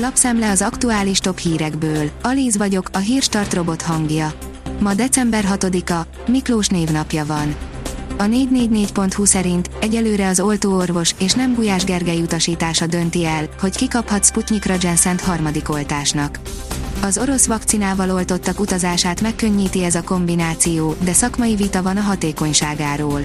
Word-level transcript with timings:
Lapszemle 0.00 0.50
az 0.50 0.62
aktuális 0.62 1.18
top 1.18 1.38
hírekből. 1.38 2.10
Alíz 2.22 2.56
vagyok, 2.56 2.88
a 2.92 2.98
hírstart 2.98 3.54
robot 3.54 3.82
hangja. 3.82 4.32
Ma 4.80 4.94
december 4.94 5.44
6-a, 5.50 6.06
Miklós 6.30 6.68
névnapja 6.68 7.26
van. 7.26 7.54
A 8.16 8.22
444.hu 8.22 9.24
szerint 9.24 9.70
egyelőre 9.80 10.28
az 10.28 10.40
oltóorvos 10.40 11.14
és 11.18 11.32
nem 11.32 11.54
Gulyás 11.54 11.84
Gergely 11.84 12.20
utasítása 12.20 12.86
dönti 12.86 13.24
el, 13.24 13.48
hogy 13.60 13.76
kikaphat 13.76 14.24
Sputnikra 14.24 14.74
Jenszent 14.80 15.20
harmadik 15.20 15.68
oltásnak. 15.68 16.38
Az 17.02 17.18
orosz 17.18 17.46
vakcinával 17.46 18.10
oltottak 18.10 18.60
utazását 18.60 19.20
megkönnyíti 19.20 19.84
ez 19.84 19.94
a 19.94 20.02
kombináció, 20.02 20.94
de 21.00 21.12
szakmai 21.12 21.54
vita 21.54 21.82
van 21.82 21.96
a 21.96 22.00
hatékonyságáról. 22.00 23.24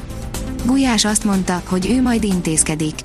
Gulyás 0.65 1.05
azt 1.05 1.23
mondta, 1.23 1.61
hogy 1.65 1.89
ő 1.89 2.01
majd 2.01 2.23
intézkedik. 2.23 2.95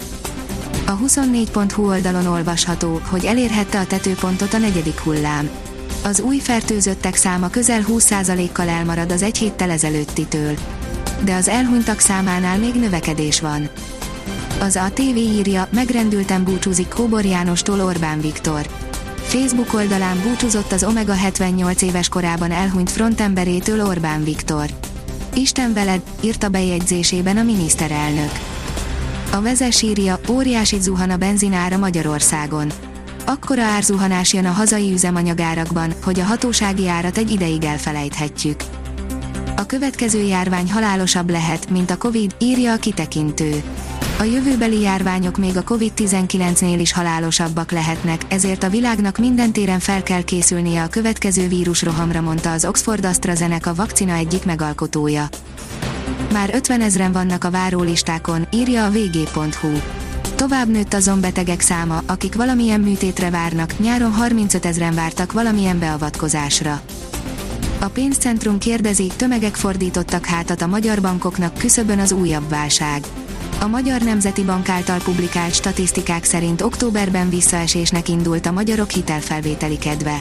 A 0.89 0.97
24.hu 0.97 1.87
oldalon 1.87 2.27
olvasható, 2.27 3.01
hogy 3.11 3.25
elérhette 3.25 3.79
a 3.79 3.87
tetőpontot 3.87 4.55
a 4.55 4.59
negyedik 4.59 4.99
hullám. 4.99 5.51
Az 6.05 6.21
új 6.21 6.39
fertőzöttek 6.39 7.15
száma 7.15 7.49
közel 7.49 7.85
20%-kal 7.89 8.69
elmarad 8.69 9.13
az 9.13 9.23
egy 9.23 9.39
héttel 9.39 9.71
ezelőttitől. 9.71 10.55
De 11.25 11.35
az 11.35 11.49
elhunytak 11.49 11.99
számánál 11.99 12.59
még 12.59 12.75
növekedés 12.75 13.41
van. 13.41 13.69
Az 14.61 14.77
ATV 14.77 15.17
írja, 15.17 15.69
megrendülten 15.73 16.45
búcsúzik 16.45 16.89
Kóbor 16.89 17.25
Jánostól 17.25 17.81
Orbán 17.81 18.21
Viktor. 18.21 18.67
Facebook 19.17 19.75
oldalán 19.75 20.21
búcsúzott 20.23 20.73
az 20.73 20.85
Omega 20.85 21.15
78 21.15 21.83
éves 21.83 22.09
korában 22.09 22.51
elhunyt 22.51 22.91
frontemberétől 22.91 23.87
Orbán 23.87 24.25
Viktor. 24.25 24.67
Isten 25.35 25.73
veled, 25.73 26.01
írta 26.21 26.49
bejegyzésében 26.49 27.37
a 27.37 27.43
miniszterelnök. 27.43 28.58
A 29.31 29.41
vezes 29.41 29.83
írja, 29.83 30.21
óriási 30.31 30.81
zuhan 30.81 31.11
a 31.11 31.17
benzinára 31.17 31.77
Magyarországon. 31.77 32.73
Akkora 33.27 33.63
árzuhanás 33.63 34.33
jön 34.33 34.45
a 34.45 34.51
hazai 34.51 34.93
üzemanyagárakban, 34.93 35.93
hogy 36.03 36.21
a 36.21 36.25
hatósági 36.25 36.89
árat 36.89 37.17
egy 37.17 37.31
ideig 37.31 37.65
elfelejthetjük. 37.65 38.61
A 39.57 39.67
következő 39.67 40.23
járvány 40.23 40.73
halálosabb 40.73 41.31
lehet, 41.31 41.71
mint 41.71 41.91
a 41.91 41.97
Covid, 41.97 42.35
írja 42.39 42.73
a 42.73 42.77
kitekintő. 42.77 43.63
A 44.19 44.23
jövőbeli 44.23 44.81
járványok 44.81 45.37
még 45.37 45.57
a 45.57 45.65
COVID-19-nél 45.65 46.77
is 46.81 46.93
halálosabbak 46.93 47.71
lehetnek, 47.71 48.23
ezért 48.29 48.63
a 48.63 48.69
világnak 48.69 49.19
minden 49.19 49.53
téren 49.53 49.79
fel 49.79 50.03
kell 50.03 50.23
készülnie 50.23 50.83
a 50.83 50.89
következő 50.89 51.49
vírusrohamra, 51.49 52.21
mondta 52.21 52.53
az 52.53 52.65
Oxford 52.65 53.05
AstraZeneca 53.05 53.75
vakcina 53.75 54.13
egyik 54.13 54.45
megalkotója. 54.45 55.29
Már 56.33 56.51
50 56.55 56.81
ezren 56.81 57.13
vannak 57.13 57.45
a 57.45 57.51
várólistákon, 57.51 58.47
írja 58.53 58.85
a 58.85 58.91
vg.hu. 58.91 59.73
Tovább 60.35 60.69
nőtt 60.69 60.95
azon 60.95 61.21
betegek 61.21 61.61
száma, 61.61 62.03
akik 62.07 62.35
valamilyen 62.35 62.81
műtétre 62.81 63.31
várnak, 63.31 63.79
nyáron 63.79 64.13
35 64.13 64.67
ezren 64.67 64.95
vártak 64.95 65.33
valamilyen 65.33 65.79
beavatkozásra. 65.79 66.81
A 67.81 67.87
pénzcentrum 67.87 68.59
kérdezi, 68.59 69.11
tömegek 69.17 69.55
fordítottak 69.55 70.25
hátat 70.25 70.63
a 70.63 70.67
magyar 70.67 71.01
bankoknak, 71.01 71.59
küszöbön 71.59 71.99
az 71.99 72.13
újabb 72.13 72.49
válság. 72.49 73.05
A 73.61 73.67
Magyar 73.67 74.01
Nemzeti 74.01 74.43
Bank 74.43 74.69
által 74.69 74.99
publikált 74.99 75.55
statisztikák 75.55 76.25
szerint 76.25 76.63
októberben 76.63 77.31
visszaesésnek 77.31 78.09
indult 78.09 78.47
a 78.47 78.53
magyarok 78.53 78.91
hitelfelvételi 78.91 79.79
kedve. 79.79 80.21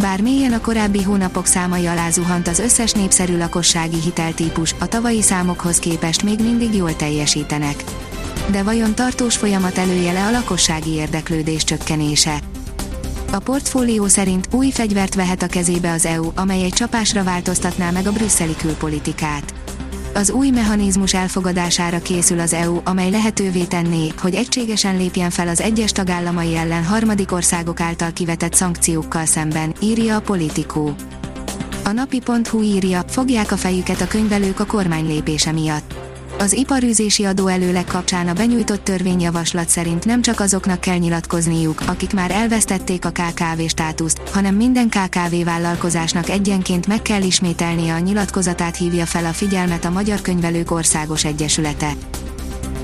Bár 0.00 0.20
mélyen 0.20 0.52
a 0.52 0.60
korábbi 0.60 1.02
hónapok 1.02 1.46
számai 1.46 1.86
alá 1.86 2.10
zuhant 2.10 2.48
az 2.48 2.58
összes 2.58 2.92
népszerű 2.92 3.36
lakossági 3.36 4.00
hiteltípus, 4.00 4.74
a 4.78 4.86
tavalyi 4.86 5.22
számokhoz 5.22 5.78
képest 5.78 6.22
még 6.22 6.40
mindig 6.40 6.74
jól 6.74 6.96
teljesítenek. 6.96 7.84
De 8.50 8.62
vajon 8.62 8.94
tartós 8.94 9.36
folyamat 9.36 9.78
előjele 9.78 10.24
a 10.24 10.30
lakossági 10.30 10.90
érdeklődés 10.90 11.64
csökkenése? 11.64 12.38
A 13.32 13.38
portfólió 13.38 14.06
szerint 14.06 14.48
új 14.50 14.70
fegyvert 14.70 15.14
vehet 15.14 15.42
a 15.42 15.46
kezébe 15.46 15.92
az 15.92 16.06
EU, 16.06 16.30
amely 16.34 16.62
egy 16.62 16.72
csapásra 16.72 17.24
változtatná 17.24 17.90
meg 17.90 18.06
a 18.06 18.12
brüsszeli 18.12 18.56
külpolitikát. 18.56 19.54
Az 20.14 20.30
új 20.30 20.50
mechanizmus 20.50 21.14
elfogadására 21.14 21.98
készül 21.98 22.40
az 22.40 22.52
EU, 22.52 22.80
amely 22.84 23.10
lehetővé 23.10 23.64
tenné, 23.64 24.12
hogy 24.20 24.34
egységesen 24.34 24.96
lépjen 24.96 25.30
fel 25.30 25.48
az 25.48 25.60
egyes 25.60 25.92
tagállamai 25.92 26.56
ellen 26.56 26.84
harmadik 26.84 27.32
országok 27.32 27.80
által 27.80 28.12
kivetett 28.12 28.54
szankciókkal 28.54 29.24
szemben, 29.24 29.74
írja 29.80 30.16
a 30.16 30.20
Politikó. 30.20 30.94
A 31.84 31.90
napi.hu 31.90 32.62
írja, 32.62 33.02
fogják 33.06 33.52
a 33.52 33.56
fejüket 33.56 34.00
a 34.00 34.06
könyvelők 34.06 34.60
a 34.60 34.66
kormány 34.66 35.06
lépése 35.06 35.52
miatt. 35.52 35.97
Az 36.38 36.52
iparűzési 36.52 37.24
adóelőleg 37.24 37.84
kapcsán 37.84 38.28
a 38.28 38.32
benyújtott 38.32 38.84
törvényjavaslat 38.84 39.68
szerint 39.68 40.04
nem 40.04 40.22
csak 40.22 40.40
azoknak 40.40 40.80
kell 40.80 40.96
nyilatkozniuk, 40.96 41.80
akik 41.86 42.12
már 42.12 42.30
elvesztették 42.30 43.04
a 43.04 43.10
KKV 43.10 43.60
státuszt, 43.66 44.20
hanem 44.32 44.54
minden 44.54 44.88
KKV 44.88 45.44
vállalkozásnak 45.44 46.28
egyenként 46.28 46.86
meg 46.86 47.02
kell 47.02 47.22
ismételnie 47.22 47.94
a 47.94 47.98
nyilatkozatát 47.98 48.76
hívja 48.76 49.06
fel 49.06 49.24
a 49.24 49.32
figyelmet 49.32 49.84
a 49.84 49.90
Magyar 49.90 50.20
Könyvelők 50.20 50.70
Országos 50.70 51.24
Egyesülete. 51.24 51.92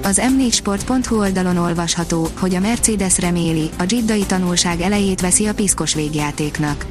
Az 0.03 0.21
m4sport.hu 0.39 1.19
oldalon 1.19 1.57
olvasható, 1.57 2.29
hogy 2.39 2.55
a 2.55 2.61
Mercedes 2.61 3.19
reméli, 3.19 3.71
a 3.79 3.85
dzsiddai 3.85 4.25
tanulság 4.27 4.81
elejét 4.81 5.21
veszi 5.21 5.47
a 5.47 5.55
piszkos 5.55 5.95
végjátéknak. 5.95 6.87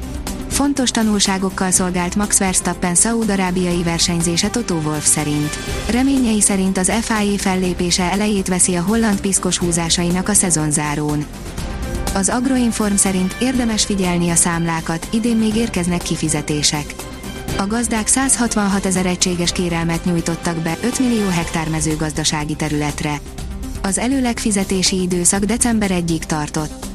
Fontos 0.54 0.90
tanulságokkal 0.90 1.70
szolgált 1.70 2.16
Max 2.16 2.38
Verstappen 2.38 2.94
szaúd-arábiai 2.94 3.82
versenyzése 3.82 4.50
Toto 4.50 4.74
Wolff 4.74 5.04
szerint. 5.04 5.58
Reményei 5.90 6.40
szerint 6.40 6.78
az 6.78 6.92
FIA 7.00 7.38
fellépése 7.38 8.12
elejét 8.12 8.48
veszi 8.48 8.74
a 8.74 8.82
holland 8.82 9.20
piszkos 9.20 9.58
húzásainak 9.58 10.28
a 10.28 10.32
szezonzárón. 10.32 11.24
Az 12.14 12.28
Agroinform 12.28 12.94
szerint 12.94 13.36
érdemes 13.40 13.84
figyelni 13.84 14.30
a 14.30 14.34
számlákat, 14.34 15.08
idén 15.10 15.36
még 15.36 15.54
érkeznek 15.54 16.02
kifizetések. 16.02 16.94
A 17.58 17.66
gazdák 17.66 18.06
166 18.06 18.86
ezer 18.86 19.06
egységes 19.06 19.52
kérelmet 19.52 20.04
nyújtottak 20.04 20.56
be 20.56 20.78
5 20.82 20.98
millió 20.98 21.28
hektár 21.28 21.68
mezőgazdasági 21.68 22.54
területre. 22.54 23.20
Az 23.82 23.98
előleg 23.98 24.38
fizetési 24.38 25.00
időszak 25.00 25.44
december 25.44 25.90
1-ig 25.92 26.22
tartott. 26.22 26.93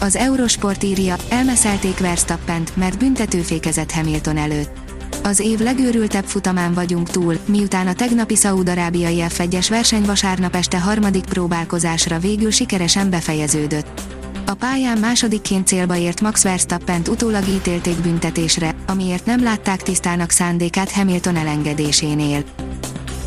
Az 0.00 0.16
Eurosport 0.16 0.82
írja, 0.82 1.16
elmeszelték 1.28 1.98
Verstappent, 1.98 2.76
mert 2.76 2.98
büntetőfékezett 2.98 3.92
Hamilton 3.92 4.36
előtt. 4.36 4.84
Az 5.22 5.38
év 5.38 5.58
legőrültebb 5.58 6.24
futamán 6.24 6.74
vagyunk 6.74 7.10
túl, 7.10 7.38
miután 7.44 7.86
a 7.86 7.94
tegnapi 7.94 8.36
szaúd-arábiai 8.36 9.24
F1-es 9.28 9.66
verseny 9.68 10.04
vasárnap 10.04 10.54
este 10.54 10.80
harmadik 10.80 11.24
próbálkozásra 11.24 12.18
végül 12.18 12.50
sikeresen 12.50 13.10
befejeződött. 13.10 14.00
A 14.46 14.54
pályán 14.54 14.98
másodikként 14.98 15.66
célba 15.66 15.96
ért 15.96 16.20
Max 16.20 16.42
Verstappent 16.42 17.08
utólag 17.08 17.48
ítélték 17.48 17.96
büntetésre, 17.96 18.74
amiért 18.86 19.26
nem 19.26 19.42
látták 19.42 19.82
tisztának 19.82 20.30
szándékát 20.30 20.90
Hamilton 20.90 21.36
elengedésénél. 21.36 22.44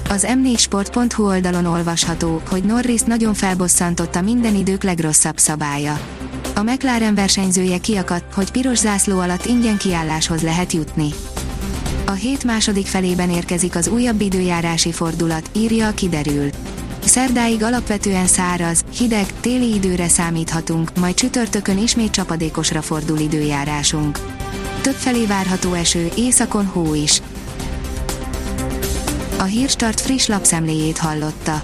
Az 0.09 0.27
m4sport.hu 0.29 1.25
oldalon 1.25 1.65
olvasható, 1.65 2.41
hogy 2.49 2.63
Norris 2.63 3.01
nagyon 3.01 3.33
felbosszantotta 3.33 4.21
minden 4.21 4.55
idők 4.55 4.83
legrosszabb 4.83 5.37
szabálya 5.37 5.99
a 6.57 6.63
McLaren 6.63 7.15
versenyzője 7.15 7.77
kiakadt, 7.77 8.33
hogy 8.33 8.51
piros 8.51 8.77
zászló 8.77 9.19
alatt 9.19 9.45
ingyen 9.45 9.77
kiálláshoz 9.77 10.41
lehet 10.41 10.71
jutni. 10.71 11.09
A 12.05 12.11
hét 12.11 12.43
második 12.43 12.85
felében 12.85 13.29
érkezik 13.29 13.75
az 13.75 13.87
újabb 13.87 14.21
időjárási 14.21 14.91
fordulat, 14.91 15.49
írja 15.55 15.87
a 15.87 15.91
kiderül. 15.91 16.49
Szerdáig 17.05 17.63
alapvetően 17.63 18.27
száraz, 18.27 18.83
hideg, 18.97 19.25
téli 19.39 19.73
időre 19.73 20.07
számíthatunk, 20.07 20.91
majd 20.99 21.13
csütörtökön 21.13 21.77
ismét 21.77 22.11
csapadékosra 22.11 22.81
fordul 22.81 23.17
időjárásunk. 23.17 24.19
Többfelé 24.81 25.25
várható 25.25 25.73
eső, 25.73 26.09
északon 26.15 26.65
hó 26.65 26.93
is. 26.93 27.21
A 29.37 29.43
Hírstart 29.43 30.01
friss 30.01 30.27
lapszemléjét 30.27 30.97
hallotta. 30.97 31.63